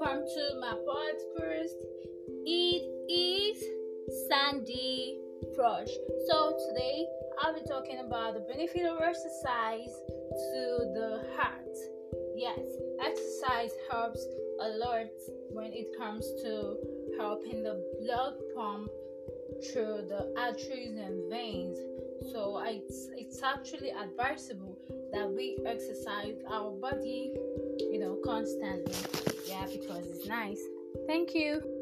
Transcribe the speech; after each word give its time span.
welcome 0.00 0.24
to 0.24 0.60
my 0.60 0.74
podcast. 0.86 1.72
It 2.44 3.10
is 3.10 3.64
Sandy 4.28 5.18
Frosh. 5.56 5.90
So 6.28 6.56
today 6.68 7.06
I'll 7.40 7.54
be 7.54 7.62
talking 7.66 7.98
about 8.04 8.34
the 8.34 8.40
benefit 8.40 8.86
of 8.86 9.00
exercise 9.00 9.94
to 10.18 10.92
the 10.94 11.22
heart. 11.36 11.76
Yes, 12.36 12.60
exercise 13.04 13.70
helps 13.90 14.24
a 14.60 14.68
lot 14.68 15.06
when 15.50 15.72
it 15.72 15.88
comes 15.98 16.24
to 16.42 16.76
helping 17.18 17.62
the 17.62 17.82
blood 18.04 18.34
pump 18.54 18.90
through 19.72 20.06
the 20.08 20.32
arteries 20.38 20.96
and 20.96 21.30
veins. 21.30 21.78
So 22.32 22.60
it's, 22.64 23.08
it's 23.16 23.42
actually 23.42 23.90
advisable 23.90 24.78
that 25.12 25.28
we 25.28 25.58
exercise 25.66 26.36
our 26.50 26.70
body, 26.70 27.32
you 27.78 27.98
know, 27.98 28.18
constantly. 28.24 29.27
Nice. 30.28 30.60
Thank 31.06 31.34
you. 31.34 31.77